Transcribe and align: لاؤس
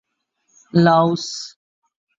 لاؤس 0.73 1.27